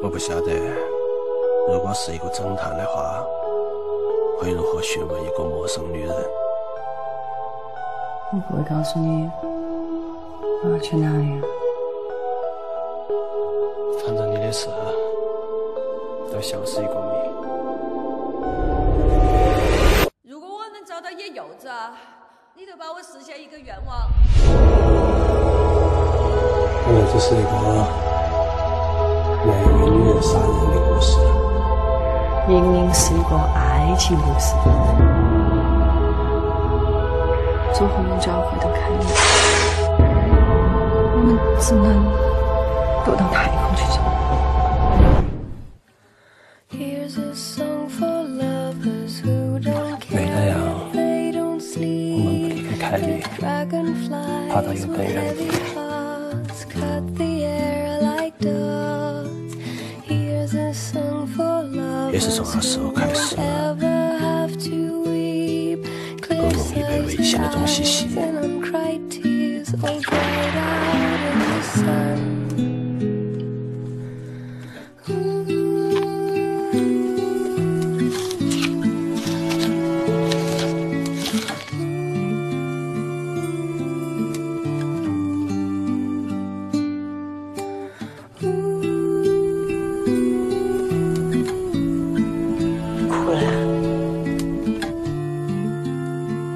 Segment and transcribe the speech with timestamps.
[0.00, 0.52] 我不晓得，
[1.66, 3.20] 如果是一个侦探的话，
[4.38, 6.14] 会如何询问一个陌生女人？
[8.32, 9.28] 我不会告诉你
[10.62, 11.40] 我要去哪里。
[14.04, 14.68] 反正你的事
[16.32, 17.10] 都像是一个谜。
[20.22, 21.68] 如果我能找到野柚子，
[22.54, 24.08] 你就帮我实现一个愿望。
[26.84, 28.07] 可能只是一个。
[29.44, 31.16] 关于女人杀人的故事，
[32.48, 34.54] 明明是一个爱情故事。
[37.72, 39.04] 走后门就要回头看你，
[41.14, 41.84] 我们只能
[43.04, 43.96] 躲到太空去找。
[50.10, 50.58] 没太阳，
[50.92, 50.96] 我们
[51.60, 53.22] 不离开凯莉，
[54.50, 55.40] 爬到一个更远的地
[55.74, 55.78] 方。
[62.12, 63.36] 也是从二十后开始，
[66.28, 68.18] 很容易被危险的东西吸引。
[88.40, 88.77] Ooh.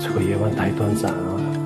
[0.00, 1.38] 这个夜晚太短暂了。
[1.38, 1.58] 的。